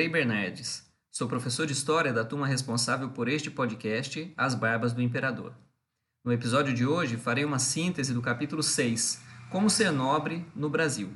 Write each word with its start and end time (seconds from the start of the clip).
Frei 0.00 0.08
Bernardes. 0.08 0.88
Sou 1.10 1.28
professor 1.28 1.66
de 1.66 1.72
História 1.74 2.12
da 2.12 2.24
turma 2.24 2.46
responsável 2.46 3.10
por 3.10 3.28
este 3.28 3.50
podcast, 3.50 4.32
As 4.36 4.54
Barbas 4.54 4.92
do 4.92 5.02
Imperador. 5.02 5.52
No 6.24 6.32
episódio 6.32 6.72
de 6.72 6.86
hoje, 6.86 7.18
farei 7.18 7.44
uma 7.44 7.58
síntese 7.58 8.14
do 8.14 8.22
capítulo 8.22 8.62
6, 8.62 9.20
Como 9.50 9.68
ser 9.68 9.90
nobre 9.90 10.46
no 10.54 10.70
Brasil. 10.70 11.12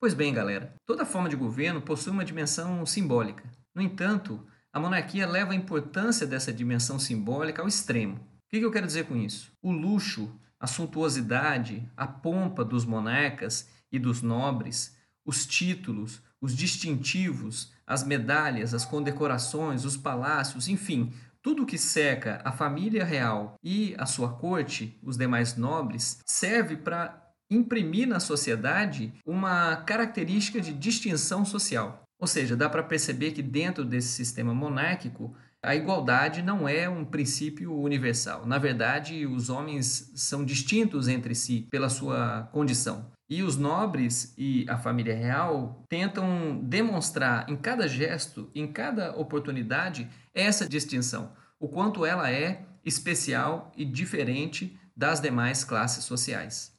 Pois 0.00 0.14
bem, 0.14 0.32
galera, 0.32 0.74
toda 0.86 1.04
forma 1.04 1.28
de 1.28 1.36
governo 1.36 1.82
possui 1.82 2.12
uma 2.12 2.24
dimensão 2.24 2.84
simbólica. 2.86 3.44
No 3.74 3.82
entanto, 3.82 4.44
a 4.72 4.80
monarquia 4.80 5.28
leva 5.28 5.52
a 5.52 5.56
importância 5.56 6.26
dessa 6.26 6.52
dimensão 6.52 6.98
simbólica 6.98 7.60
ao 7.60 7.68
extremo. 7.68 8.16
O 8.16 8.50
que 8.50 8.64
eu 8.64 8.72
quero 8.72 8.86
dizer 8.86 9.04
com 9.04 9.16
isso? 9.16 9.52
O 9.62 9.70
luxo, 9.70 10.34
a 10.58 10.66
suntuosidade, 10.66 11.88
a 11.96 12.06
pompa 12.06 12.64
dos 12.64 12.84
monarcas 12.84 13.68
e 13.92 13.98
dos 13.98 14.22
nobres, 14.22 14.98
os 15.24 15.46
títulos, 15.46 16.22
os 16.40 16.54
distintivos, 16.56 17.72
as 17.86 18.04
medalhas, 18.04 18.72
as 18.72 18.84
condecorações, 18.84 19.84
os 19.84 19.96
palácios, 19.96 20.68
enfim, 20.68 21.12
tudo 21.42 21.66
que 21.66 21.78
cerca 21.78 22.40
a 22.44 22.52
família 22.52 23.04
real 23.04 23.54
e 23.62 23.94
a 23.98 24.06
sua 24.06 24.32
corte, 24.32 24.98
os 25.02 25.16
demais 25.16 25.56
nobres, 25.56 26.20
serve 26.26 26.76
para 26.76 27.20
imprimir 27.50 28.06
na 28.06 28.20
sociedade 28.20 29.12
uma 29.26 29.76
característica 29.76 30.60
de 30.60 30.72
distinção 30.72 31.44
social. 31.44 32.02
Ou 32.20 32.26
seja, 32.26 32.56
dá 32.56 32.68
para 32.68 32.82
perceber 32.82 33.32
que 33.32 33.42
dentro 33.42 33.84
desse 33.84 34.08
sistema 34.08 34.54
monárquico 34.54 35.34
a 35.62 35.74
igualdade 35.74 36.42
não 36.42 36.68
é 36.68 36.88
um 36.88 37.04
princípio 37.04 37.74
universal. 37.74 38.46
Na 38.46 38.58
verdade, 38.58 39.26
os 39.26 39.50
homens 39.50 40.12
são 40.14 40.44
distintos 40.44 41.08
entre 41.08 41.34
si 41.34 41.66
pela 41.70 41.88
sua 41.88 42.48
condição. 42.52 43.10
E 43.30 43.44
os 43.44 43.56
nobres 43.56 44.34
e 44.36 44.66
a 44.68 44.76
família 44.76 45.14
real 45.14 45.86
tentam 45.88 46.60
demonstrar 46.64 47.48
em 47.48 47.56
cada 47.56 47.86
gesto, 47.86 48.50
em 48.52 48.66
cada 48.66 49.16
oportunidade, 49.16 50.10
essa 50.34 50.68
distinção, 50.68 51.32
o 51.60 51.68
quanto 51.68 52.04
ela 52.04 52.28
é 52.28 52.66
especial 52.84 53.70
e 53.76 53.84
diferente 53.84 54.76
das 54.96 55.20
demais 55.20 55.62
classes 55.62 56.04
sociais. 56.04 56.76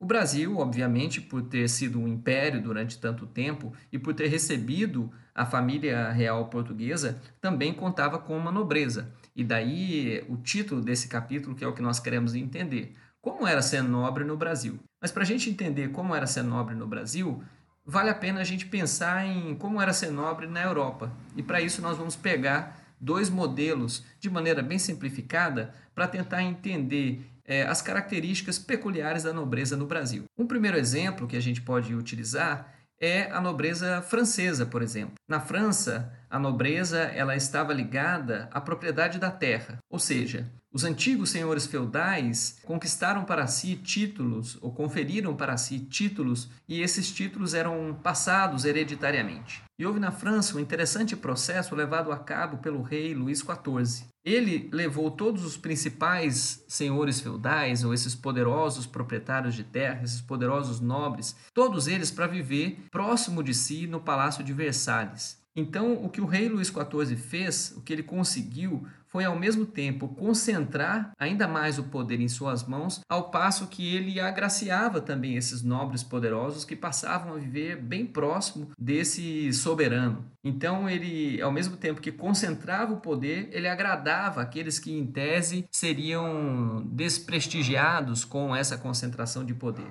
O 0.00 0.06
Brasil, 0.06 0.56
obviamente, 0.56 1.20
por 1.20 1.42
ter 1.42 1.68
sido 1.68 2.00
um 2.00 2.08
império 2.08 2.62
durante 2.62 2.98
tanto 2.98 3.26
tempo 3.26 3.74
e 3.92 3.98
por 3.98 4.14
ter 4.14 4.28
recebido 4.28 5.12
a 5.34 5.44
família 5.44 6.10
real 6.10 6.48
portuguesa, 6.48 7.20
também 7.42 7.74
contava 7.74 8.18
com 8.18 8.34
uma 8.34 8.50
nobreza. 8.50 9.12
E 9.36 9.44
daí 9.44 10.24
o 10.30 10.38
título 10.38 10.80
desse 10.80 11.08
capítulo, 11.08 11.54
que 11.54 11.62
é 11.62 11.68
o 11.68 11.74
que 11.74 11.82
nós 11.82 12.00
queremos 12.00 12.34
entender. 12.34 12.96
Como 13.20 13.46
era 13.46 13.60
ser 13.60 13.82
nobre 13.82 14.24
no 14.24 14.38
Brasil? 14.38 14.80
Mas 15.00 15.10
para 15.10 15.22
a 15.22 15.26
gente 15.26 15.48
entender 15.48 15.88
como 15.90 16.14
era 16.14 16.26
ser 16.26 16.42
nobre 16.42 16.74
no 16.74 16.86
Brasil, 16.86 17.42
vale 17.84 18.10
a 18.10 18.14
pena 18.14 18.40
a 18.40 18.44
gente 18.44 18.66
pensar 18.66 19.26
em 19.26 19.54
como 19.54 19.80
era 19.80 19.92
ser 19.92 20.10
nobre 20.10 20.46
na 20.46 20.62
Europa. 20.62 21.12
E 21.36 21.42
para 21.42 21.60
isso 21.60 21.80
nós 21.80 21.96
vamos 21.96 22.16
pegar 22.16 22.80
dois 23.00 23.30
modelos 23.30 24.04
de 24.18 24.28
maneira 24.28 24.62
bem 24.62 24.78
simplificada 24.78 25.74
para 25.94 26.06
tentar 26.06 26.42
entender 26.42 27.24
é, 27.44 27.62
as 27.62 27.80
características 27.80 28.58
peculiares 28.58 29.22
da 29.22 29.32
nobreza 29.32 29.76
no 29.76 29.86
Brasil. 29.86 30.24
Um 30.38 30.46
primeiro 30.46 30.76
exemplo 30.76 31.26
que 31.26 31.36
a 31.36 31.40
gente 31.40 31.62
pode 31.62 31.94
utilizar 31.94 32.74
é 33.00 33.30
a 33.32 33.40
nobreza 33.40 34.02
francesa, 34.02 34.66
por 34.66 34.82
exemplo. 34.82 35.14
Na 35.26 35.40
França, 35.40 36.12
a 36.30 36.38
nobreza 36.38 36.98
ela 36.98 37.34
estava 37.34 37.74
ligada 37.74 38.48
à 38.52 38.60
propriedade 38.60 39.18
da 39.18 39.30
terra, 39.30 39.78
ou 39.90 39.98
seja, 39.98 40.48
os 40.72 40.84
antigos 40.84 41.30
senhores 41.30 41.66
feudais 41.66 42.60
conquistaram 42.64 43.24
para 43.24 43.48
si 43.48 43.74
títulos 43.74 44.56
ou 44.60 44.72
conferiram 44.72 45.34
para 45.34 45.56
si 45.56 45.80
títulos 45.80 46.48
e 46.68 46.80
esses 46.80 47.10
títulos 47.10 47.54
eram 47.54 47.98
passados 48.00 48.64
hereditariamente. 48.64 49.64
E 49.76 49.84
houve 49.84 49.98
na 49.98 50.12
França 50.12 50.56
um 50.56 50.60
interessante 50.60 51.16
processo 51.16 51.74
levado 51.74 52.12
a 52.12 52.18
cabo 52.18 52.58
pelo 52.58 52.82
rei 52.82 53.12
Luís 53.14 53.40
XIV. 53.40 54.04
Ele 54.24 54.68
levou 54.72 55.10
todos 55.10 55.44
os 55.44 55.56
principais 55.56 56.62
senhores 56.68 57.20
feudais, 57.20 57.82
ou 57.82 57.92
esses 57.92 58.14
poderosos 58.14 58.86
proprietários 58.86 59.54
de 59.54 59.64
terra, 59.64 60.04
esses 60.04 60.20
poderosos 60.20 60.78
nobres, 60.78 61.34
todos 61.54 61.88
eles 61.88 62.10
para 62.10 62.26
viver 62.26 62.78
próximo 62.92 63.42
de 63.42 63.54
si 63.54 63.86
no 63.86 64.00
palácio 64.00 64.44
de 64.44 64.52
Versalhes. 64.52 65.39
Então, 65.54 66.04
o 66.04 66.08
que 66.08 66.20
o 66.20 66.26
rei 66.26 66.48
Luís 66.48 66.68
XIV 66.68 67.16
fez, 67.16 67.74
o 67.76 67.82
que 67.82 67.92
ele 67.92 68.02
conseguiu, 68.02 68.86
foi 69.10 69.24
ao 69.24 69.36
mesmo 69.36 69.66
tempo 69.66 70.08
concentrar 70.08 71.10
ainda 71.18 71.48
mais 71.48 71.78
o 71.78 71.84
poder 71.84 72.20
em 72.20 72.28
suas 72.28 72.62
mãos, 72.62 73.00
ao 73.08 73.30
passo 73.30 73.66
que 73.66 73.96
ele 73.96 74.20
agraciava 74.20 75.00
também 75.00 75.34
esses 75.34 75.62
nobres 75.62 76.04
poderosos 76.04 76.64
que 76.64 76.76
passavam 76.76 77.34
a 77.34 77.38
viver 77.38 77.76
bem 77.76 78.06
próximo 78.06 78.70
desse 78.78 79.52
soberano. 79.52 80.24
Então, 80.44 80.88
ele, 80.88 81.42
ao 81.42 81.50
mesmo 81.50 81.76
tempo 81.76 82.00
que 82.00 82.12
concentrava 82.12 82.92
o 82.92 83.00
poder, 83.00 83.48
ele 83.50 83.66
agradava 83.66 84.40
aqueles 84.40 84.78
que, 84.78 84.92
em 84.92 85.04
tese, 85.04 85.66
seriam 85.72 86.86
desprestigiados 86.86 88.24
com 88.24 88.54
essa 88.54 88.78
concentração 88.78 89.44
de 89.44 89.54
poder. 89.54 89.90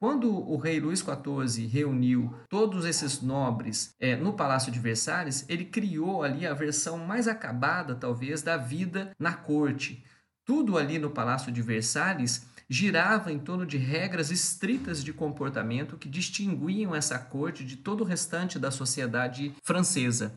Quando 0.00 0.32
o 0.32 0.56
rei 0.56 0.78
Luís 0.78 1.00
XIV 1.00 1.66
reuniu 1.66 2.32
todos 2.48 2.84
esses 2.84 3.20
nobres 3.20 3.96
é, 3.98 4.14
no 4.14 4.32
Palácio 4.32 4.70
de 4.70 4.78
Versalhes, 4.78 5.44
ele 5.48 5.64
criou 5.64 6.22
ali 6.22 6.46
a 6.46 6.54
versão 6.54 6.98
mais 6.98 7.26
acabada, 7.26 7.96
talvez, 7.96 8.40
da 8.40 8.56
vida 8.56 9.10
na 9.18 9.32
corte. 9.32 10.04
Tudo 10.44 10.78
ali 10.78 11.00
no 11.00 11.10
Palácio 11.10 11.50
de 11.50 11.60
Versalhes 11.60 12.46
girava 12.70 13.32
em 13.32 13.40
torno 13.40 13.66
de 13.66 13.76
regras 13.76 14.30
estritas 14.30 15.02
de 15.02 15.12
comportamento 15.12 15.96
que 15.96 16.08
distinguiam 16.08 16.94
essa 16.94 17.18
corte 17.18 17.64
de 17.64 17.76
todo 17.76 18.02
o 18.02 18.06
restante 18.06 18.56
da 18.56 18.70
sociedade 18.70 19.52
francesa. 19.64 20.32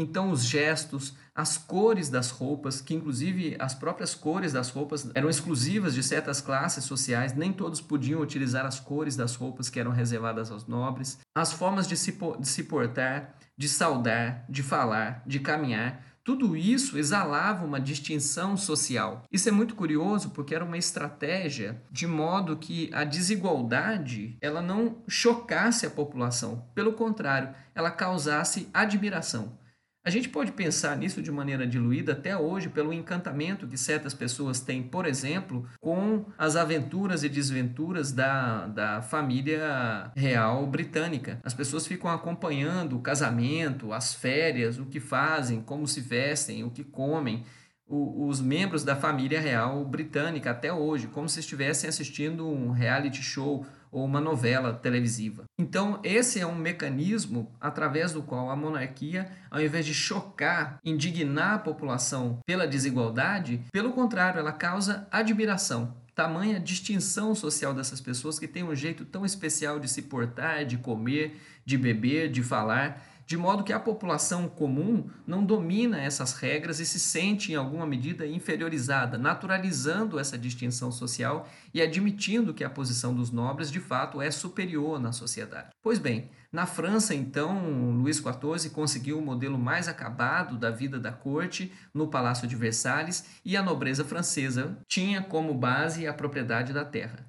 Então, 0.00 0.30
os 0.30 0.44
gestos, 0.44 1.16
as 1.34 1.58
cores 1.58 2.08
das 2.08 2.30
roupas, 2.30 2.80
que 2.80 2.94
inclusive 2.94 3.56
as 3.58 3.74
próprias 3.74 4.14
cores 4.14 4.52
das 4.52 4.70
roupas 4.70 5.10
eram 5.12 5.28
exclusivas 5.28 5.92
de 5.92 6.04
certas 6.04 6.40
classes 6.40 6.84
sociais, 6.84 7.34
nem 7.34 7.52
todos 7.52 7.80
podiam 7.80 8.20
utilizar 8.20 8.64
as 8.64 8.78
cores 8.78 9.16
das 9.16 9.34
roupas 9.34 9.68
que 9.68 9.80
eram 9.80 9.90
reservadas 9.90 10.52
aos 10.52 10.68
nobres, 10.68 11.18
as 11.34 11.52
formas 11.52 11.88
de 11.88 11.96
se, 11.96 12.16
de 12.38 12.46
se 12.46 12.62
portar, 12.62 13.34
de 13.56 13.68
saudar, 13.68 14.44
de 14.48 14.62
falar, 14.62 15.20
de 15.26 15.40
caminhar, 15.40 16.00
tudo 16.22 16.56
isso 16.56 16.96
exalava 16.96 17.64
uma 17.64 17.80
distinção 17.80 18.56
social. 18.56 19.24
Isso 19.32 19.48
é 19.48 19.52
muito 19.52 19.74
curioso 19.74 20.30
porque 20.30 20.54
era 20.54 20.64
uma 20.64 20.78
estratégia 20.78 21.82
de 21.90 22.06
modo 22.06 22.56
que 22.56 22.88
a 22.94 23.02
desigualdade 23.02 24.36
ela 24.40 24.62
não 24.62 25.02
chocasse 25.08 25.86
a 25.86 25.90
população, 25.90 26.68
pelo 26.72 26.92
contrário, 26.92 27.52
ela 27.74 27.90
causasse 27.90 28.68
admiração. 28.72 29.58
A 30.08 30.10
gente 30.10 30.30
pode 30.30 30.52
pensar 30.52 30.96
nisso 30.96 31.20
de 31.20 31.30
maneira 31.30 31.66
diluída 31.66 32.12
até 32.12 32.34
hoje 32.34 32.70
pelo 32.70 32.94
encantamento 32.94 33.68
que 33.68 33.76
certas 33.76 34.14
pessoas 34.14 34.58
têm, 34.58 34.82
por 34.82 35.04
exemplo, 35.04 35.68
com 35.82 36.24
as 36.38 36.56
aventuras 36.56 37.24
e 37.24 37.28
desventuras 37.28 38.10
da, 38.10 38.68
da 38.68 39.02
família 39.02 40.10
real 40.16 40.66
britânica. 40.66 41.38
As 41.44 41.52
pessoas 41.52 41.86
ficam 41.86 42.10
acompanhando 42.10 42.96
o 42.96 43.02
casamento, 43.02 43.92
as 43.92 44.14
férias, 44.14 44.78
o 44.78 44.86
que 44.86 44.98
fazem, 44.98 45.60
como 45.60 45.86
se 45.86 46.00
vestem, 46.00 46.64
o 46.64 46.70
que 46.70 46.84
comem 46.84 47.44
os 47.86 48.40
membros 48.40 48.84
da 48.84 48.96
família 48.96 49.40
real 49.40 49.84
britânica 49.84 50.52
até 50.52 50.72
hoje, 50.72 51.06
como 51.08 51.28
se 51.28 51.40
estivessem 51.40 51.88
assistindo 51.88 52.48
um 52.48 52.70
reality 52.70 53.22
show 53.22 53.66
ou 53.90 54.04
uma 54.04 54.20
novela 54.20 54.72
televisiva. 54.72 55.44
Então, 55.58 56.00
esse 56.02 56.40
é 56.40 56.46
um 56.46 56.54
mecanismo 56.54 57.50
através 57.60 58.12
do 58.12 58.22
qual 58.22 58.50
a 58.50 58.56
monarquia, 58.56 59.30
ao 59.50 59.60
invés 59.60 59.84
de 59.84 59.94
chocar, 59.94 60.78
indignar 60.84 61.54
a 61.54 61.58
população 61.58 62.38
pela 62.46 62.66
desigualdade, 62.66 63.62
pelo 63.72 63.92
contrário, 63.92 64.38
ela 64.38 64.52
causa 64.52 65.06
admiração. 65.10 65.96
Tamanha 66.14 66.58
distinção 66.58 67.34
social 67.34 67.72
dessas 67.72 68.00
pessoas 68.00 68.38
que 68.38 68.48
têm 68.48 68.64
um 68.64 68.74
jeito 68.74 69.04
tão 69.04 69.24
especial 69.24 69.78
de 69.78 69.88
se 69.88 70.02
portar, 70.02 70.64
de 70.64 70.76
comer, 70.76 71.40
de 71.64 71.78
beber, 71.78 72.28
de 72.28 72.42
falar 72.42 73.06
de 73.28 73.36
modo 73.36 73.62
que 73.62 73.74
a 73.74 73.78
população 73.78 74.48
comum 74.48 75.10
não 75.26 75.44
domina 75.44 76.00
essas 76.00 76.32
regras 76.32 76.80
e 76.80 76.86
se 76.86 76.98
sente, 76.98 77.52
em 77.52 77.56
alguma 77.56 77.86
medida, 77.86 78.26
inferiorizada, 78.26 79.18
naturalizando 79.18 80.18
essa 80.18 80.38
distinção 80.38 80.90
social 80.90 81.46
e 81.74 81.82
admitindo 81.82 82.54
que 82.54 82.64
a 82.64 82.70
posição 82.70 83.14
dos 83.14 83.30
nobres, 83.30 83.70
de 83.70 83.80
fato, 83.80 84.22
é 84.22 84.30
superior 84.30 84.98
na 84.98 85.12
sociedade. 85.12 85.68
Pois 85.82 85.98
bem, 85.98 86.30
na 86.50 86.64
França, 86.64 87.14
então, 87.14 87.92
Luís 88.00 88.16
XIV 88.16 88.70
conseguiu 88.70 89.18
o 89.18 89.22
modelo 89.22 89.58
mais 89.58 89.88
acabado 89.88 90.56
da 90.56 90.70
vida 90.70 90.98
da 90.98 91.12
corte 91.12 91.70
no 91.92 92.08
Palácio 92.08 92.48
de 92.48 92.56
Versalhes 92.56 93.26
e 93.44 93.58
a 93.58 93.62
nobreza 93.62 94.06
francesa 94.06 94.78
tinha 94.88 95.20
como 95.20 95.52
base 95.52 96.06
a 96.06 96.14
propriedade 96.14 96.72
da 96.72 96.82
terra. 96.82 97.27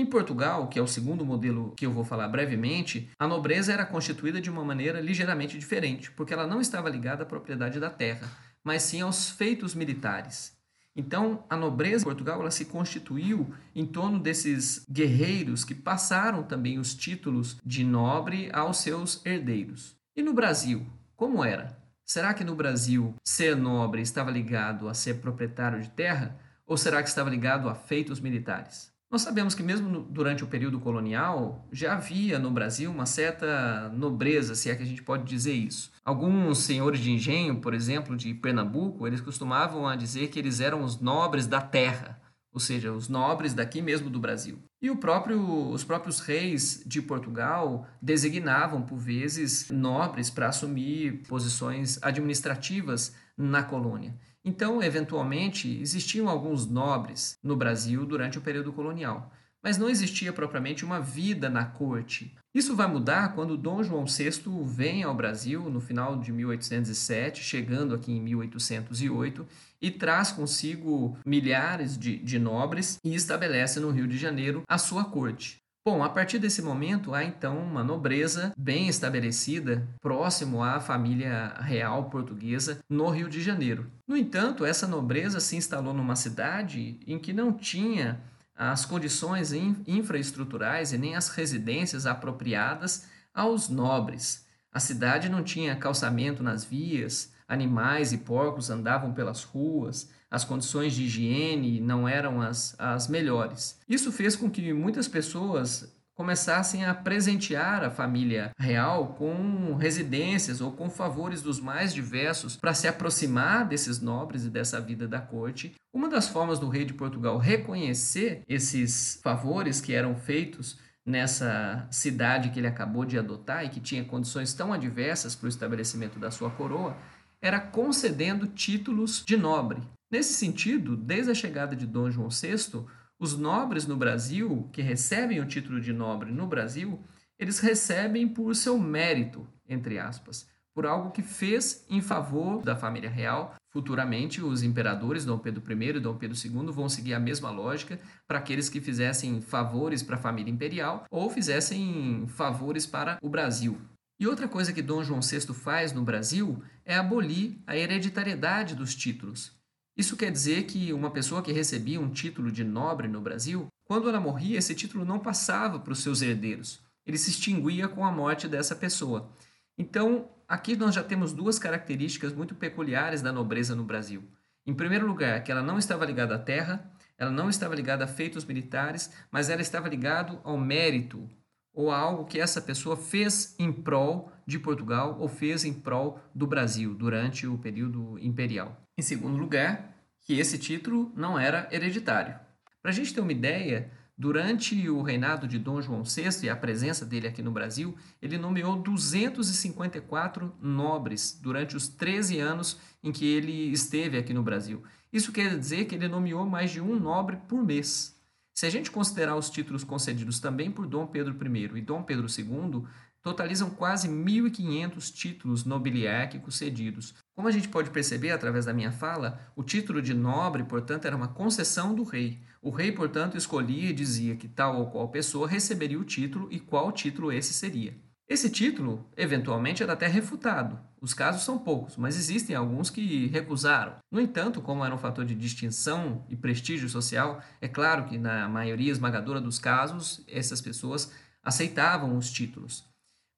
Em 0.00 0.06
Portugal, 0.06 0.66
que 0.68 0.78
é 0.78 0.82
o 0.82 0.86
segundo 0.86 1.26
modelo 1.26 1.74
que 1.76 1.84
eu 1.84 1.92
vou 1.92 2.02
falar 2.02 2.26
brevemente, 2.26 3.10
a 3.18 3.28
nobreza 3.28 3.70
era 3.70 3.84
constituída 3.84 4.40
de 4.40 4.48
uma 4.48 4.64
maneira 4.64 4.98
ligeiramente 4.98 5.58
diferente, 5.58 6.10
porque 6.12 6.32
ela 6.32 6.46
não 6.46 6.58
estava 6.58 6.88
ligada 6.88 7.22
à 7.22 7.26
propriedade 7.26 7.78
da 7.78 7.90
terra, 7.90 8.26
mas 8.64 8.82
sim 8.82 9.02
aos 9.02 9.28
feitos 9.28 9.74
militares. 9.74 10.56
Então, 10.96 11.44
a 11.50 11.54
nobreza 11.54 12.02
em 12.02 12.06
Portugal 12.06 12.40
ela 12.40 12.50
se 12.50 12.64
constituiu 12.64 13.52
em 13.74 13.84
torno 13.84 14.18
desses 14.18 14.86
guerreiros 14.90 15.66
que 15.66 15.74
passaram 15.74 16.44
também 16.44 16.78
os 16.78 16.94
títulos 16.94 17.58
de 17.62 17.84
nobre 17.84 18.48
aos 18.54 18.78
seus 18.78 19.20
herdeiros. 19.26 19.94
E 20.16 20.22
no 20.22 20.32
Brasil, 20.32 20.86
Como 21.14 21.44
era? 21.44 21.78
Será 22.06 22.32
que 22.32 22.42
no 22.42 22.56
Brasil 22.56 23.14
ser 23.22 23.54
nobre 23.54 24.00
estava 24.00 24.30
ligado 24.30 24.88
a 24.88 24.94
ser 24.94 25.20
proprietário 25.20 25.82
de 25.82 25.90
terra 25.90 26.38
ou 26.66 26.78
será 26.78 27.02
que 27.02 27.10
estava 27.10 27.28
ligado 27.28 27.68
a 27.68 27.74
feitos 27.74 28.18
militares? 28.18 28.89
Nós 29.10 29.22
sabemos 29.22 29.56
que 29.56 29.62
mesmo 29.62 30.02
durante 30.02 30.44
o 30.44 30.46
período 30.46 30.78
colonial 30.78 31.66
já 31.72 31.94
havia 31.94 32.38
no 32.38 32.48
Brasil 32.48 32.92
uma 32.92 33.06
certa 33.06 33.88
nobreza, 33.88 34.54
se 34.54 34.70
é 34.70 34.76
que 34.76 34.84
a 34.84 34.86
gente 34.86 35.02
pode 35.02 35.24
dizer 35.24 35.52
isso. 35.52 35.90
Alguns 36.04 36.58
senhores 36.58 37.00
de 37.00 37.10
engenho, 37.10 37.60
por 37.60 37.74
exemplo, 37.74 38.16
de 38.16 38.32
Pernambuco, 38.32 39.08
eles 39.08 39.20
costumavam 39.20 39.88
a 39.88 39.96
dizer 39.96 40.28
que 40.28 40.38
eles 40.38 40.60
eram 40.60 40.84
os 40.84 41.00
nobres 41.00 41.48
da 41.48 41.60
terra, 41.60 42.22
ou 42.52 42.60
seja, 42.60 42.92
os 42.92 43.08
nobres 43.08 43.52
daqui 43.52 43.82
mesmo 43.82 44.08
do 44.08 44.20
Brasil. 44.20 44.60
E 44.80 44.94
próprio, 44.94 45.70
os 45.70 45.82
próprios 45.82 46.20
reis 46.20 46.80
de 46.86 47.02
Portugal 47.02 47.88
designavam, 48.00 48.80
por 48.80 48.98
vezes, 48.98 49.68
nobres 49.70 50.30
para 50.30 50.48
assumir 50.48 51.22
posições 51.28 51.98
administrativas 52.00 53.12
na 53.36 53.62
colônia. 53.64 54.14
Então, 54.44 54.82
eventualmente, 54.82 55.80
existiam 55.80 56.28
alguns 56.28 56.66
nobres 56.66 57.36
no 57.42 57.56
Brasil 57.56 58.06
durante 58.06 58.38
o 58.38 58.42
período 58.42 58.72
colonial 58.72 59.30
mas 59.62 59.76
não 59.76 59.88
existia 59.88 60.32
propriamente 60.32 60.84
uma 60.84 61.00
vida 61.00 61.48
na 61.48 61.64
corte. 61.64 62.34
Isso 62.54 62.74
vai 62.74 62.86
mudar 62.86 63.34
quando 63.34 63.56
Dom 63.56 63.82
João 63.82 64.04
VI 64.06 64.30
vem 64.64 65.02
ao 65.02 65.14
Brasil 65.14 65.70
no 65.70 65.80
final 65.80 66.18
de 66.18 66.32
1807, 66.32 67.42
chegando 67.42 67.94
aqui 67.94 68.12
em 68.12 68.20
1808, 68.20 69.46
e 69.80 69.90
traz 69.90 70.32
consigo 70.32 71.16
milhares 71.24 71.96
de, 71.96 72.16
de 72.16 72.38
nobres 72.38 72.98
e 73.04 73.14
estabelece 73.14 73.78
no 73.78 73.90
Rio 73.90 74.08
de 74.08 74.18
Janeiro 74.18 74.62
a 74.68 74.78
sua 74.78 75.04
corte. 75.04 75.60
Bom, 75.82 76.02
a 76.02 76.10
partir 76.10 76.38
desse 76.38 76.60
momento 76.60 77.14
há 77.14 77.24
então 77.24 77.56
uma 77.58 77.82
nobreza 77.82 78.52
bem 78.54 78.86
estabelecida, 78.86 79.88
próximo 79.98 80.62
à 80.62 80.78
família 80.78 81.54
real 81.58 82.10
portuguesa 82.10 82.80
no 82.86 83.08
Rio 83.08 83.30
de 83.30 83.40
Janeiro. 83.40 83.90
No 84.06 84.14
entanto, 84.14 84.66
essa 84.66 84.86
nobreza 84.86 85.40
se 85.40 85.56
instalou 85.56 85.94
numa 85.94 86.16
cidade 86.16 87.00
em 87.06 87.18
que 87.18 87.32
não 87.32 87.50
tinha 87.50 88.20
as 88.54 88.84
condições 88.84 89.52
infraestruturais 89.52 90.92
e 90.92 90.98
nem 90.98 91.16
as 91.16 91.30
residências 91.30 92.04
apropriadas 92.04 93.06
aos 93.32 93.70
nobres. 93.70 94.46
A 94.70 94.78
cidade 94.78 95.30
não 95.30 95.42
tinha 95.42 95.74
calçamento 95.76 96.42
nas 96.42 96.62
vias, 96.62 97.32
animais 97.48 98.12
e 98.12 98.18
porcos 98.18 98.68
andavam 98.68 99.14
pelas 99.14 99.44
ruas, 99.44 100.10
as 100.30 100.44
condições 100.44 100.94
de 100.94 101.04
higiene 101.04 101.80
não 101.80 102.08
eram 102.08 102.40
as, 102.40 102.74
as 102.78 103.08
melhores. 103.08 103.78
Isso 103.88 104.12
fez 104.12 104.36
com 104.36 104.48
que 104.48 104.72
muitas 104.72 105.08
pessoas 105.08 105.92
começassem 106.14 106.84
a 106.84 106.94
presentear 106.94 107.82
a 107.82 107.90
família 107.90 108.50
real 108.58 109.14
com 109.14 109.74
residências 109.74 110.60
ou 110.60 110.70
com 110.70 110.90
favores 110.90 111.40
dos 111.40 111.58
mais 111.58 111.94
diversos 111.94 112.56
para 112.56 112.74
se 112.74 112.86
aproximar 112.86 113.66
desses 113.66 114.02
nobres 114.02 114.44
e 114.44 114.50
dessa 114.50 114.78
vida 114.82 115.08
da 115.08 115.18
corte. 115.18 115.72
Uma 115.92 116.10
das 116.10 116.28
formas 116.28 116.58
do 116.58 116.68
rei 116.68 116.84
de 116.84 116.92
Portugal 116.92 117.38
reconhecer 117.38 118.42
esses 118.46 119.18
favores 119.22 119.80
que 119.80 119.94
eram 119.94 120.14
feitos 120.14 120.78
nessa 121.06 121.88
cidade 121.90 122.50
que 122.50 122.60
ele 122.60 122.66
acabou 122.66 123.06
de 123.06 123.18
adotar 123.18 123.64
e 123.64 123.70
que 123.70 123.80
tinha 123.80 124.04
condições 124.04 124.52
tão 124.52 124.74
adversas 124.74 125.34
para 125.34 125.46
o 125.46 125.48
estabelecimento 125.48 126.18
da 126.18 126.30
sua 126.30 126.50
coroa, 126.50 126.94
era 127.40 127.58
concedendo 127.58 128.46
títulos 128.46 129.24
de 129.26 129.38
nobre. 129.38 129.80
Nesse 130.10 130.34
sentido, 130.34 130.96
desde 130.96 131.30
a 131.30 131.34
chegada 131.34 131.76
de 131.76 131.86
Dom 131.86 132.10
João 132.10 132.28
VI, 132.28 132.84
os 133.16 133.36
nobres 133.36 133.86
no 133.86 133.96
Brasil, 133.96 134.68
que 134.72 134.82
recebem 134.82 135.40
o 135.40 135.46
título 135.46 135.80
de 135.80 135.92
nobre 135.92 136.32
no 136.32 136.48
Brasil, 136.48 136.98
eles 137.38 137.60
recebem 137.60 138.26
por 138.26 138.56
seu 138.56 138.76
mérito, 138.76 139.46
entre 139.68 140.00
aspas, 140.00 140.48
por 140.74 140.84
algo 140.84 141.12
que 141.12 141.22
fez 141.22 141.86
em 141.88 142.00
favor 142.00 142.60
da 142.62 142.74
família 142.74 143.08
real. 143.08 143.54
Futuramente, 143.68 144.42
os 144.42 144.64
imperadores 144.64 145.24
Dom 145.24 145.38
Pedro 145.38 145.62
I 145.70 145.96
e 145.96 146.00
Dom 146.00 146.16
Pedro 146.16 146.36
II 146.36 146.72
vão 146.72 146.88
seguir 146.88 147.14
a 147.14 147.20
mesma 147.20 147.50
lógica 147.50 148.00
para 148.26 148.38
aqueles 148.38 148.68
que 148.68 148.80
fizessem 148.80 149.40
favores 149.40 150.02
para 150.02 150.16
a 150.16 150.20
família 150.20 150.50
imperial 150.50 151.04
ou 151.08 151.30
fizessem 151.30 152.26
favores 152.26 152.84
para 152.84 153.16
o 153.22 153.28
Brasil. 153.28 153.78
E 154.18 154.26
outra 154.26 154.48
coisa 154.48 154.72
que 154.72 154.82
Dom 154.82 155.04
João 155.04 155.20
VI 155.20 155.54
faz 155.54 155.92
no 155.92 156.02
Brasil 156.02 156.60
é 156.84 156.96
abolir 156.96 157.62
a 157.64 157.76
hereditariedade 157.76 158.74
dos 158.74 158.94
títulos. 158.94 159.59
Isso 160.00 160.16
quer 160.16 160.32
dizer 160.32 160.62
que 160.62 160.94
uma 160.94 161.10
pessoa 161.10 161.42
que 161.42 161.52
recebia 161.52 162.00
um 162.00 162.08
título 162.08 162.50
de 162.50 162.64
nobre 162.64 163.06
no 163.06 163.20
Brasil, 163.20 163.66
quando 163.84 164.08
ela 164.08 164.18
morria, 164.18 164.56
esse 164.56 164.74
título 164.74 165.04
não 165.04 165.18
passava 165.18 165.78
para 165.78 165.92
os 165.92 166.02
seus 166.02 166.22
herdeiros. 166.22 166.80
Ele 167.06 167.18
se 167.18 167.28
extinguia 167.28 167.86
com 167.86 168.02
a 168.02 168.10
morte 168.10 168.48
dessa 168.48 168.74
pessoa. 168.74 169.30
Então, 169.76 170.30
aqui 170.48 170.74
nós 170.74 170.94
já 170.94 171.02
temos 171.02 171.34
duas 171.34 171.58
características 171.58 172.32
muito 172.32 172.54
peculiares 172.54 173.20
da 173.20 173.30
nobreza 173.30 173.74
no 173.74 173.84
Brasil. 173.84 174.22
Em 174.66 174.72
primeiro 174.72 175.06
lugar, 175.06 175.44
que 175.44 175.52
ela 175.52 175.62
não 175.62 175.76
estava 175.76 176.06
ligada 176.06 176.34
à 176.34 176.38
terra, 176.38 176.90
ela 177.18 177.30
não 177.30 177.50
estava 177.50 177.74
ligada 177.74 178.04
a 178.04 178.08
feitos 178.08 178.46
militares, 178.46 179.12
mas 179.30 179.50
ela 179.50 179.60
estava 179.60 179.86
ligada 179.86 180.40
ao 180.42 180.56
mérito 180.56 181.28
ou 181.74 181.90
a 181.90 181.98
algo 181.98 182.24
que 182.24 182.40
essa 182.40 182.62
pessoa 182.62 182.96
fez 182.96 183.54
em 183.58 183.70
prol 183.70 184.32
de 184.46 184.58
Portugal 184.58 185.18
ou 185.20 185.28
fez 185.28 185.62
em 185.66 185.74
prol 185.74 186.18
do 186.34 186.46
Brasil 186.46 186.94
durante 186.94 187.46
o 187.46 187.58
período 187.58 188.18
imperial. 188.18 188.80
Em 188.98 189.02
segundo 189.02 189.38
lugar, 189.38 189.89
que 190.30 190.38
esse 190.38 190.56
título 190.56 191.12
não 191.16 191.36
era 191.36 191.68
hereditário. 191.72 192.38
Para 192.80 192.92
a 192.92 192.94
gente 192.94 193.12
ter 193.12 193.20
uma 193.20 193.32
ideia, 193.32 193.90
durante 194.16 194.88
o 194.88 195.02
reinado 195.02 195.44
de 195.48 195.58
Dom 195.58 195.82
João 195.82 196.04
VI 196.04 196.44
e 196.44 196.48
a 196.48 196.54
presença 196.54 197.04
dele 197.04 197.26
aqui 197.26 197.42
no 197.42 197.50
Brasil, 197.50 197.96
ele 198.22 198.38
nomeou 198.38 198.76
254 198.76 200.54
nobres 200.62 201.36
durante 201.42 201.74
os 201.74 201.88
13 201.88 202.38
anos 202.38 202.78
em 203.02 203.10
que 203.10 203.26
ele 203.26 203.72
esteve 203.72 204.16
aqui 204.16 204.32
no 204.32 204.44
Brasil. 204.44 204.84
Isso 205.12 205.32
quer 205.32 205.58
dizer 205.58 205.86
que 205.86 205.96
ele 205.96 206.06
nomeou 206.06 206.46
mais 206.46 206.70
de 206.70 206.80
um 206.80 206.94
nobre 206.94 207.36
por 207.48 207.64
mês. 207.64 208.16
Se 208.54 208.66
a 208.66 208.70
gente 208.70 208.88
considerar 208.88 209.34
os 209.34 209.50
títulos 209.50 209.82
concedidos 209.82 210.38
também 210.38 210.70
por 210.70 210.86
Dom 210.86 211.08
Pedro 211.08 211.34
I 211.44 211.70
e 211.74 211.80
Dom 211.80 212.04
Pedro 212.04 212.28
II, 212.28 212.84
totalizam 213.22 213.70
quase 213.70 214.08
1.500 214.08 215.12
títulos 215.12 215.64
nobiliárquicos 215.64 216.56
cedidos. 216.56 217.14
Como 217.34 217.48
a 217.48 217.50
gente 217.50 217.68
pode 217.68 217.90
perceber 217.90 218.30
através 218.30 218.66
da 218.66 218.72
minha 218.72 218.92
fala, 218.92 219.40
o 219.54 219.62
título 219.62 220.00
de 220.00 220.14
nobre, 220.14 220.64
portanto, 220.64 221.06
era 221.06 221.16
uma 221.16 221.28
concessão 221.28 221.94
do 221.94 222.02
rei. 222.02 222.40
O 222.62 222.70
rei, 222.70 222.92
portanto, 222.92 223.36
escolhia 223.36 223.90
e 223.90 223.94
dizia 223.94 224.36
que 224.36 224.48
tal 224.48 224.78
ou 224.78 224.90
qual 224.90 225.08
pessoa 225.08 225.48
receberia 225.48 225.98
o 225.98 226.04
título 226.04 226.48
e 226.50 226.60
qual 226.60 226.92
título 226.92 227.32
esse 227.32 227.52
seria. 227.52 227.96
Esse 228.28 228.48
título, 228.48 229.10
eventualmente, 229.16 229.82
era 229.82 229.94
até 229.94 230.06
refutado. 230.06 230.78
Os 231.00 231.12
casos 231.12 231.42
são 231.42 231.58
poucos, 231.58 231.96
mas 231.96 232.16
existem 232.16 232.54
alguns 232.54 232.90
que 232.90 233.26
recusaram. 233.26 233.96
No 234.12 234.20
entanto, 234.20 234.60
como 234.60 234.84
era 234.84 234.94
um 234.94 234.98
fator 234.98 235.24
de 235.24 235.34
distinção 235.34 236.24
e 236.28 236.36
prestígio 236.36 236.88
social, 236.88 237.42
é 237.60 237.66
claro 237.66 238.04
que 238.04 238.18
na 238.18 238.48
maioria 238.48 238.92
esmagadora 238.92 239.40
dos 239.40 239.58
casos, 239.58 240.22
essas 240.28 240.60
pessoas 240.60 241.10
aceitavam 241.42 242.16
os 242.16 242.30
títulos. 242.30 242.89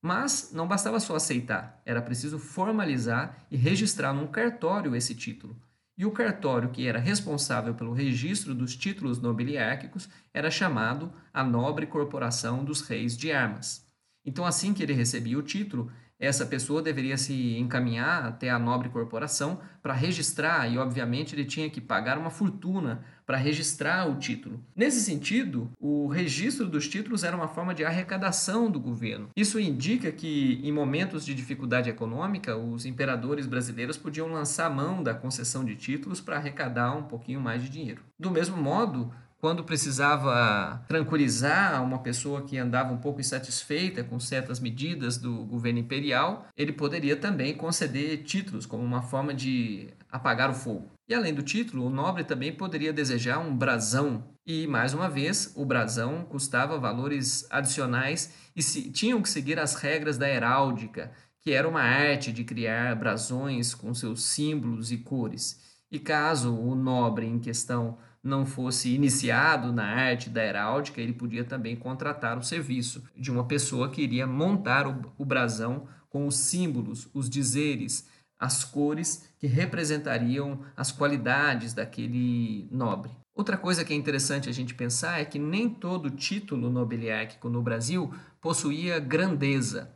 Mas 0.02 0.50
não 0.52 0.66
bastava 0.66 0.98
só 0.98 1.14
aceitar, 1.14 1.80
era 1.86 2.02
preciso 2.02 2.36
formalizar 2.36 3.38
e 3.48 3.56
registrar 3.56 4.12
num 4.12 4.26
cartório 4.26 4.96
esse 4.96 5.14
título. 5.14 5.56
E 5.96 6.04
o 6.04 6.10
cartório 6.10 6.70
que 6.70 6.88
era 6.88 6.98
responsável 6.98 7.74
pelo 7.74 7.92
registro 7.92 8.52
dos 8.52 8.74
títulos 8.74 9.20
nobiliárquicos 9.20 10.08
era 10.34 10.50
chamado 10.50 11.12
a 11.32 11.44
Nobre 11.44 11.86
Corporação 11.86 12.64
dos 12.64 12.80
Reis 12.80 13.16
de 13.16 13.30
Armas. 13.30 13.86
Então, 14.24 14.44
assim 14.44 14.74
que 14.74 14.82
ele 14.82 14.92
recebia 14.92 15.38
o 15.38 15.42
título, 15.42 15.92
essa 16.22 16.46
pessoa 16.46 16.80
deveria 16.80 17.18
se 17.18 17.58
encaminhar 17.58 18.24
até 18.24 18.48
a 18.48 18.56
nobre 18.56 18.88
corporação 18.88 19.58
para 19.82 19.92
registrar 19.92 20.68
e, 20.68 20.78
obviamente, 20.78 21.34
ele 21.34 21.44
tinha 21.44 21.68
que 21.68 21.80
pagar 21.80 22.16
uma 22.16 22.30
fortuna 22.30 23.04
para 23.26 23.36
registrar 23.36 24.08
o 24.08 24.16
título. 24.16 24.64
Nesse 24.74 25.00
sentido, 25.00 25.70
o 25.80 26.06
registro 26.06 26.68
dos 26.68 26.86
títulos 26.86 27.24
era 27.24 27.36
uma 27.36 27.48
forma 27.48 27.74
de 27.74 27.84
arrecadação 27.84 28.70
do 28.70 28.78
governo. 28.78 29.30
Isso 29.36 29.58
indica 29.58 30.12
que, 30.12 30.60
em 30.62 30.70
momentos 30.70 31.24
de 31.24 31.34
dificuldade 31.34 31.90
econômica, 31.90 32.56
os 32.56 32.86
imperadores 32.86 33.46
brasileiros 33.46 33.96
podiam 33.96 34.28
lançar 34.28 34.70
mão 34.70 35.02
da 35.02 35.14
concessão 35.14 35.64
de 35.64 35.74
títulos 35.74 36.20
para 36.20 36.36
arrecadar 36.36 36.94
um 36.96 37.02
pouquinho 37.02 37.40
mais 37.40 37.62
de 37.62 37.68
dinheiro. 37.68 38.02
Do 38.16 38.30
mesmo 38.30 38.56
modo, 38.56 39.12
quando 39.42 39.64
precisava 39.64 40.84
tranquilizar 40.86 41.82
uma 41.82 41.98
pessoa 41.98 42.42
que 42.42 42.56
andava 42.56 42.92
um 42.92 42.98
pouco 42.98 43.18
insatisfeita 43.18 44.04
com 44.04 44.20
certas 44.20 44.60
medidas 44.60 45.18
do 45.18 45.44
governo 45.46 45.80
imperial, 45.80 46.46
ele 46.56 46.72
poderia 46.72 47.16
também 47.16 47.52
conceder 47.52 48.22
títulos 48.22 48.66
como 48.66 48.84
uma 48.84 49.02
forma 49.02 49.34
de 49.34 49.88
apagar 50.08 50.48
o 50.48 50.54
fogo. 50.54 50.92
E 51.08 51.14
além 51.14 51.34
do 51.34 51.42
título, 51.42 51.86
o 51.86 51.90
nobre 51.90 52.22
também 52.22 52.52
poderia 52.52 52.92
desejar 52.92 53.40
um 53.40 53.56
brasão. 53.56 54.22
E 54.46 54.68
mais 54.68 54.94
uma 54.94 55.08
vez, 55.08 55.52
o 55.56 55.64
brasão 55.64 56.24
custava 56.24 56.78
valores 56.78 57.44
adicionais 57.50 58.32
e 58.54 58.62
se, 58.62 58.92
tinham 58.92 59.20
que 59.20 59.28
seguir 59.28 59.58
as 59.58 59.74
regras 59.74 60.16
da 60.16 60.28
heráldica, 60.28 61.10
que 61.40 61.50
era 61.50 61.68
uma 61.68 61.82
arte 61.82 62.32
de 62.32 62.44
criar 62.44 62.94
brasões 62.94 63.74
com 63.74 63.92
seus 63.92 64.22
símbolos 64.22 64.92
e 64.92 64.98
cores. 64.98 65.60
E 65.90 65.98
caso 65.98 66.54
o 66.56 66.76
nobre 66.76 67.26
em 67.26 67.40
questão 67.40 67.98
não 68.22 68.46
fosse 68.46 68.94
iniciado 68.94 69.72
na 69.72 69.84
arte 69.84 70.30
da 70.30 70.44
heráldica, 70.44 71.00
ele 71.00 71.12
podia 71.12 71.44
também 71.44 71.74
contratar 71.74 72.38
o 72.38 72.42
serviço 72.42 73.02
de 73.16 73.30
uma 73.30 73.44
pessoa 73.44 73.90
que 73.90 74.02
iria 74.02 74.26
montar 74.26 74.86
o, 74.86 75.12
o 75.18 75.24
brasão 75.24 75.88
com 76.08 76.26
os 76.26 76.36
símbolos, 76.36 77.08
os 77.12 77.28
dizeres, 77.28 78.06
as 78.38 78.64
cores 78.64 79.28
que 79.38 79.46
representariam 79.46 80.60
as 80.76 80.92
qualidades 80.92 81.72
daquele 81.72 82.68
nobre. 82.70 83.10
Outra 83.34 83.56
coisa 83.56 83.84
que 83.84 83.94
é 83.94 83.96
interessante 83.96 84.48
a 84.48 84.52
gente 84.52 84.74
pensar 84.74 85.20
é 85.20 85.24
que 85.24 85.38
nem 85.38 85.68
todo 85.68 86.10
título 86.10 86.68
nobiliárquico 86.68 87.48
no 87.48 87.62
Brasil 87.62 88.12
possuía 88.40 89.00
grandeza. 89.00 89.90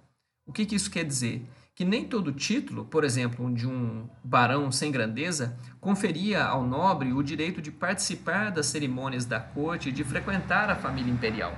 O 0.47 0.53
que, 0.53 0.65
que 0.65 0.75
isso 0.75 0.91
quer 0.91 1.05
dizer? 1.05 1.45
Que 1.77 1.85
nem 1.85 2.07
todo 2.07 2.33
título, 2.33 2.87
por 2.87 3.05
exemplo, 3.05 3.53
de 3.53 3.67
um 3.67 4.09
barão 4.25 4.73
sem 4.73 4.91
grandeza, 4.91 5.59
conferia 5.79 6.43
ao 6.43 6.67
nobre 6.67 7.13
o 7.13 7.23
direito 7.23 7.61
de 7.61 7.71
participar 7.71 8.51
das 8.51 8.65
cerimônias 8.65 9.27
da 9.27 9.39
corte 9.39 9.91
e 9.91 9.93
de 9.93 10.03
frequentar 10.03 10.71
a 10.71 10.75
família 10.75 11.13
imperial. 11.13 11.55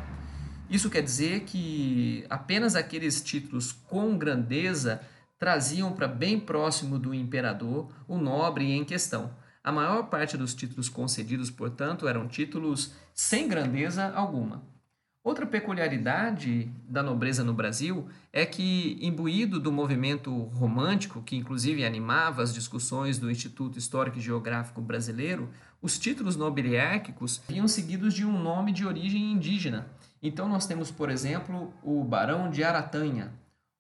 Isso 0.69 0.91
quer 0.91 1.03
dizer 1.03 1.45
que 1.45 2.27
apenas 2.29 2.75
aqueles 2.75 3.23
títulos 3.23 3.71
com 3.71 4.19
grandeza 4.19 5.01
traziam 5.39 5.93
para 5.93 6.09
bem 6.09 6.41
próximo 6.41 6.99
do 6.99 7.15
imperador 7.15 7.89
o 8.09 8.19
nobre 8.19 8.73
em 8.73 8.85
questão. 8.85 9.31
A 9.63 9.71
maior 9.71 10.11
parte 10.11 10.37
dos 10.37 10.53
títulos 10.53 10.89
concedidos, 10.89 11.49
portanto, 11.49 12.09
eram 12.09 12.27
títulos 12.27 12.93
sem 13.15 13.47
grandeza 13.47 14.13
alguma. 14.17 14.65
Outra 15.29 15.45
peculiaridade 15.45 16.71
da 16.89 17.03
nobreza 17.03 17.45
no 17.45 17.53
Brasil 17.53 18.09
é 18.33 18.47
que, 18.47 18.97
imbuído 18.99 19.61
do 19.61 19.71
movimento 19.71 20.45
romântico, 20.55 21.21
que 21.21 21.37
inclusive 21.37 21.85
animava 21.85 22.43
as 22.43 22.55
discussões 22.55 23.19
do 23.19 23.31
Instituto 23.31 23.79
Histórico 23.79 24.17
e 24.17 24.23
Geográfico 24.23 24.81
Brasileiro, 24.81 25.51
os 25.83 25.99
títulos 25.99 26.35
nobiliárquicos 26.35 27.43
vinham 27.47 27.69
seguidos 27.69 28.15
de 28.15 28.25
um 28.25 28.43
nome 28.43 28.73
de 28.73 28.87
origem 28.87 29.31
indígena. 29.31 29.87
Então, 30.23 30.49
nós 30.49 30.67
temos, 30.67 30.91
por 30.91 31.11
exemplo, 31.11 31.75
o 31.83 32.03
Barão 32.03 32.49
de 32.49 32.65
Aratanha, 32.65 33.31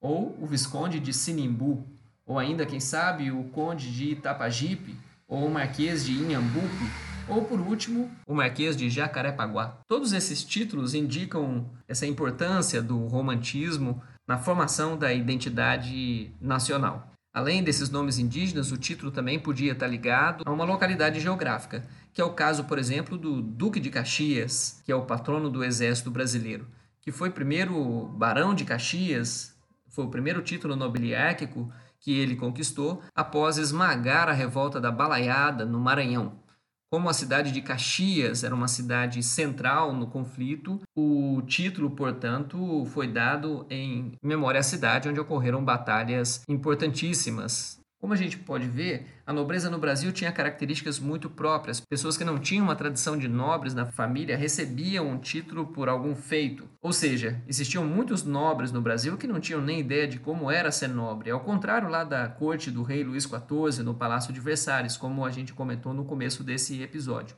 ou 0.02 0.36
o 0.38 0.46
Visconde 0.46 1.00
de 1.00 1.14
Sinimbu, 1.14 1.82
ou 2.26 2.38
ainda, 2.38 2.66
quem 2.66 2.78
sabe, 2.78 3.30
o 3.30 3.44
Conde 3.44 3.90
de 3.90 4.10
Itapajipe, 4.10 4.94
ou 5.26 5.46
o 5.46 5.50
Marquês 5.50 6.04
de 6.04 6.12
Inhambupe, 6.12 7.07
ou 7.28 7.44
por 7.44 7.60
último, 7.60 8.10
o 8.26 8.34
Marquês 8.34 8.76
de 8.76 8.88
Jacarepaguá. 8.88 9.78
Todos 9.86 10.12
esses 10.12 10.42
títulos 10.42 10.94
indicam 10.94 11.70
essa 11.86 12.06
importância 12.06 12.82
do 12.82 13.06
romantismo 13.06 14.02
na 14.26 14.38
formação 14.38 14.96
da 14.96 15.12
identidade 15.12 16.32
nacional. 16.40 17.12
Além 17.32 17.62
desses 17.62 17.90
nomes 17.90 18.18
indígenas, 18.18 18.72
o 18.72 18.76
título 18.76 19.12
também 19.12 19.38
podia 19.38 19.72
estar 19.72 19.86
ligado 19.86 20.42
a 20.44 20.50
uma 20.50 20.64
localidade 20.64 21.20
geográfica, 21.20 21.86
que 22.12 22.20
é 22.20 22.24
o 22.24 22.32
caso, 22.32 22.64
por 22.64 22.78
exemplo, 22.78 23.16
do 23.16 23.40
Duque 23.42 23.78
de 23.78 23.90
Caxias, 23.90 24.82
que 24.84 24.90
é 24.90 24.96
o 24.96 25.04
patrono 25.04 25.50
do 25.50 25.62
exército 25.62 26.10
brasileiro, 26.10 26.66
que 27.00 27.12
foi 27.12 27.30
primeiro 27.30 28.06
barão 28.16 28.54
de 28.54 28.64
Caxias, 28.64 29.54
foi 29.88 30.04
o 30.04 30.10
primeiro 30.10 30.42
título 30.42 30.74
nobiliárquico 30.74 31.70
que 32.00 32.18
ele 32.18 32.36
conquistou 32.36 33.02
após 33.14 33.58
esmagar 33.58 34.28
a 34.28 34.32
revolta 34.32 34.80
da 34.80 34.90
Balaiada 34.90 35.64
no 35.64 35.80
Maranhão. 35.80 36.47
Como 36.90 37.08
a 37.10 37.12
cidade 37.12 37.52
de 37.52 37.60
Caxias 37.60 38.44
era 38.44 38.54
uma 38.54 38.66
cidade 38.66 39.22
central 39.22 39.92
no 39.92 40.06
conflito, 40.06 40.80
o 40.96 41.42
título, 41.42 41.90
portanto, 41.90 42.86
foi 42.86 43.06
dado 43.06 43.66
em 43.68 44.12
memória 44.22 44.60
à 44.60 44.62
cidade 44.62 45.08
onde 45.08 45.20
ocorreram 45.20 45.62
batalhas 45.62 46.42
importantíssimas 46.48 47.78
como 48.00 48.12
a 48.12 48.16
gente 48.16 48.38
pode 48.38 48.68
ver, 48.68 49.06
a 49.26 49.32
nobreza 49.32 49.68
no 49.68 49.78
Brasil 49.78 50.12
tinha 50.12 50.30
características 50.30 51.00
muito 51.00 51.28
próprias. 51.28 51.80
Pessoas 51.80 52.16
que 52.16 52.24
não 52.24 52.38
tinham 52.38 52.64
uma 52.64 52.76
tradição 52.76 53.18
de 53.18 53.26
nobres 53.26 53.74
na 53.74 53.86
família 53.86 54.36
recebiam 54.36 55.08
um 55.08 55.18
título 55.18 55.66
por 55.66 55.88
algum 55.88 56.14
feito. 56.14 56.68
Ou 56.80 56.92
seja, 56.92 57.42
existiam 57.48 57.84
muitos 57.84 58.22
nobres 58.22 58.70
no 58.70 58.80
Brasil 58.80 59.16
que 59.16 59.26
não 59.26 59.40
tinham 59.40 59.60
nem 59.60 59.80
ideia 59.80 60.06
de 60.06 60.20
como 60.20 60.48
era 60.48 60.70
ser 60.70 60.88
nobre. 60.88 61.30
Ao 61.30 61.40
contrário 61.40 61.88
lá 61.88 62.04
da 62.04 62.28
corte 62.28 62.70
do 62.70 62.84
rei 62.84 63.02
Luís 63.02 63.24
XIV 63.24 63.82
no 63.82 63.94
Palácio 63.94 64.32
de 64.32 64.38
Versalhes, 64.38 64.96
como 64.96 65.24
a 65.24 65.30
gente 65.32 65.52
comentou 65.52 65.92
no 65.92 66.04
começo 66.04 66.44
desse 66.44 66.80
episódio. 66.80 67.36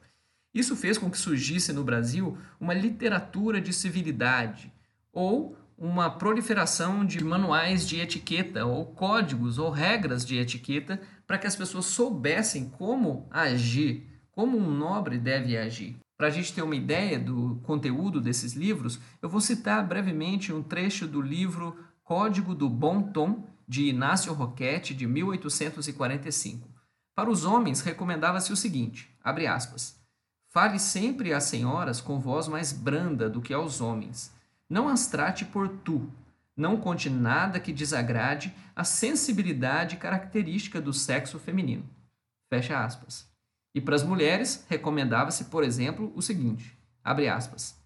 Isso 0.53 0.77
fez 0.77 0.99
com 0.99 1.11
que 1.11 1.17
surgisse 1.17 1.73
no 1.73 1.85
Brasil 1.85 2.37
uma 2.61 2.75
literatura 2.75 3.63
de 3.63 3.73
civilidade, 3.73 4.71
ou 5.13 5.57
uma 5.81 6.11
proliferação 6.11 7.07
de 7.07 7.25
manuais 7.25 7.89
de 7.89 7.99
etiqueta 7.99 8.67
ou 8.67 8.85
códigos 8.85 9.59
ou 9.59 9.71
regras 9.71 10.27
de 10.27 10.37
etiqueta 10.37 11.01
para 11.27 11.39
que 11.39 11.47
as 11.47 11.57
pessoas 11.57 11.87
soubessem 11.87 12.69
como 12.69 13.27
agir, 13.31 14.07
como 14.31 14.59
um 14.59 14.71
nobre 14.71 15.19
deve 15.19 15.57
agir. 15.57 15.97
Para 16.19 16.27
a 16.27 16.31
gente 16.31 16.53
ter 16.53 16.61
uma 16.61 16.77
ideia 16.77 17.19
do 17.19 17.59
conteúdo 17.63 18.21
desses 18.21 18.53
livros, 18.53 19.01
eu 19.23 19.29
vou 19.31 19.41
citar 19.41 19.83
brevemente 19.89 20.53
um 20.53 20.63
trecho 20.63 21.07
do 21.07 21.23
livro 21.23 21.75
Código 22.05 22.55
do 22.55 22.69
Bom 22.69 23.01
Tom, 23.01 23.49
de 23.67 23.85
Inácio 23.85 24.35
Roquette, 24.35 24.93
de 24.93 25.07
1845. 25.07 26.69
Para 27.17 27.31
os 27.31 27.47
homens, 27.47 27.81
recomendava-se 27.81 28.53
o 28.53 28.57
seguinte, 28.57 29.11
abre 29.25 29.47
aspas, 29.47 29.99
Fale 30.53 30.81
sempre 30.81 31.33
às 31.33 31.45
senhoras 31.45 32.01
com 32.01 32.19
voz 32.19 32.49
mais 32.49 32.73
branda 32.73 33.31
do 33.31 33.41
que 33.41 33.55
aos 33.55 33.81
homens, 33.81 34.35
não 34.71 34.89
as 34.89 35.09
trate 35.09 35.45
por 35.45 35.69
tu. 35.69 36.09
Não 36.57 36.77
conte 36.77 37.11
nada 37.11 37.59
que 37.59 37.73
desagrade 37.73 38.55
a 38.77 38.85
sensibilidade 38.85 39.97
característica 39.97 40.81
do 40.81 40.93
sexo 40.93 41.39
feminino. 41.41 41.85
Fecha 42.49 42.83
aspas. 42.85 43.29
E 43.75 43.81
para 43.81 43.97
as 43.97 44.05
mulheres, 44.05 44.65
recomendava-se, 44.69 45.47
por 45.47 45.65
exemplo, 45.65 46.13
o 46.15 46.23
seguinte: 46.23 46.79
abre 47.03 47.29
aspas. 47.29 47.77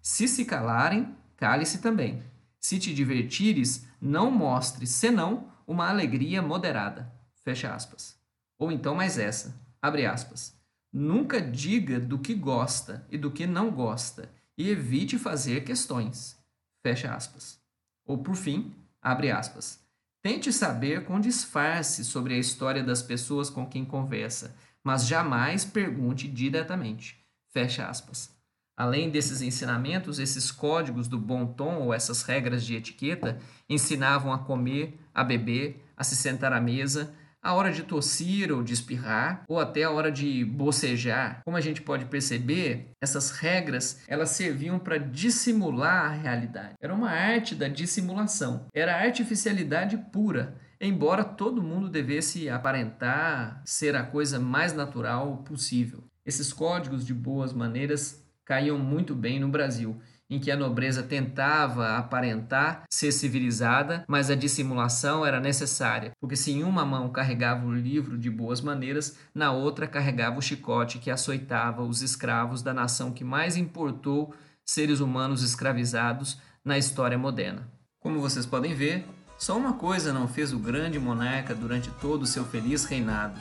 Se 0.00 0.26
se 0.26 0.44
calarem, 0.44 1.14
cale-se 1.36 1.78
também. 1.78 2.22
Se 2.58 2.78
te 2.78 2.92
divertires, 2.92 3.86
não 4.00 4.30
mostre, 4.30 4.86
senão, 4.86 5.48
uma 5.66 5.88
alegria 5.88 6.42
moderada. 6.42 7.12
Fecha 7.44 7.72
aspas. 7.72 8.16
Ou 8.58 8.70
então 8.70 8.94
mais 8.94 9.18
essa, 9.18 9.60
abre 9.80 10.06
aspas. 10.06 10.56
Nunca 10.92 11.40
diga 11.40 11.98
do 11.98 12.18
que 12.18 12.34
gosta 12.34 13.06
e 13.10 13.18
do 13.18 13.30
que 13.30 13.46
não 13.46 13.70
gosta, 13.70 14.30
e 14.62 14.70
evite 14.70 15.18
fazer 15.18 15.64
questões. 15.64 16.38
Fecha 16.86 17.12
aspas. 17.12 17.60
Ou 18.06 18.18
por 18.18 18.36
fim, 18.36 18.72
abre 19.00 19.28
aspas. 19.28 19.80
Tente 20.22 20.52
saber 20.52 21.04
com 21.04 21.18
disfarce 21.18 22.04
sobre 22.04 22.34
a 22.34 22.38
história 22.38 22.84
das 22.84 23.02
pessoas 23.02 23.50
com 23.50 23.66
quem 23.66 23.84
conversa, 23.84 24.54
mas 24.84 25.04
jamais 25.04 25.64
pergunte 25.64 26.28
diretamente. 26.28 27.18
Fecha 27.52 27.88
aspas. 27.88 28.30
Além 28.76 29.10
desses 29.10 29.42
ensinamentos, 29.42 30.20
esses 30.20 30.52
códigos 30.52 31.08
do 31.08 31.18
bom 31.18 31.44
tom 31.44 31.80
ou 31.80 31.92
essas 31.92 32.22
regras 32.22 32.64
de 32.64 32.76
etiqueta 32.76 33.40
ensinavam 33.68 34.32
a 34.32 34.38
comer, 34.38 34.96
a 35.12 35.24
beber, 35.24 35.84
a 35.96 36.04
se 36.04 36.14
sentar 36.14 36.52
à 36.52 36.60
mesa, 36.60 37.12
a 37.42 37.54
hora 37.54 37.72
de 37.72 37.82
tossir 37.82 38.52
ou 38.52 38.62
de 38.62 38.72
espirrar, 38.72 39.42
ou 39.48 39.58
até 39.58 39.82
a 39.82 39.90
hora 39.90 40.12
de 40.12 40.44
bocejar. 40.44 41.40
Como 41.44 41.56
a 41.56 41.60
gente 41.60 41.82
pode 41.82 42.04
perceber, 42.04 42.92
essas 43.00 43.32
regras 43.32 44.00
elas 44.06 44.30
serviam 44.30 44.78
para 44.78 44.98
dissimular 44.98 46.06
a 46.06 46.14
realidade. 46.14 46.74
Era 46.80 46.94
uma 46.94 47.10
arte 47.10 47.54
da 47.54 47.66
dissimulação. 47.66 48.66
Era 48.72 49.02
artificialidade 49.02 49.96
pura. 50.12 50.56
Embora 50.80 51.24
todo 51.24 51.62
mundo 51.62 51.88
devesse 51.88 52.48
aparentar 52.48 53.62
ser 53.64 53.96
a 53.96 54.02
coisa 54.02 54.38
mais 54.38 54.72
natural 54.72 55.38
possível. 55.38 56.04
Esses 56.24 56.52
códigos 56.52 57.04
de 57.04 57.12
boas 57.12 57.52
maneiras 57.52 58.24
caíam 58.44 58.78
muito 58.78 59.14
bem 59.14 59.40
no 59.40 59.48
Brasil 59.48 60.00
em 60.32 60.38
que 60.38 60.50
a 60.50 60.56
nobreza 60.56 61.02
tentava 61.02 61.96
aparentar 61.98 62.84
ser 62.90 63.12
civilizada, 63.12 64.04
mas 64.08 64.30
a 64.30 64.34
dissimulação 64.34 65.26
era 65.26 65.38
necessária, 65.38 66.12
porque 66.18 66.36
se 66.36 66.52
em 66.52 66.64
uma 66.64 66.86
mão 66.86 67.10
carregava 67.10 67.66
o 67.66 67.74
livro 67.74 68.16
de 68.16 68.30
boas 68.30 68.60
maneiras, 68.62 69.18
na 69.34 69.52
outra 69.52 69.86
carregava 69.86 70.38
o 70.38 70.42
chicote 70.42 70.98
que 70.98 71.10
açoitava 71.10 71.82
os 71.82 72.00
escravos 72.00 72.62
da 72.62 72.72
nação 72.72 73.12
que 73.12 73.22
mais 73.22 73.56
importou 73.56 74.34
seres 74.64 75.00
humanos 75.00 75.42
escravizados 75.42 76.40
na 76.64 76.78
história 76.78 77.18
moderna. 77.18 77.68
Como 78.00 78.20
vocês 78.20 78.46
podem 78.46 78.74
ver, 78.74 79.04
só 79.36 79.56
uma 79.56 79.74
coisa 79.74 80.12
não 80.12 80.28
fez 80.28 80.52
o 80.52 80.58
grande 80.58 80.98
monarca 80.98 81.54
durante 81.54 81.90
todo 82.00 82.22
o 82.22 82.26
seu 82.26 82.44
feliz 82.44 82.84
reinado: 82.84 83.38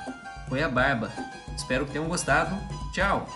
foi 0.50 0.62
a 0.62 0.67
barba. 0.67 1.12
Espero 1.55 1.86
que 1.86 1.91
tenham 1.91 2.07
gostado. 2.07 2.55
Tchau! 2.91 3.27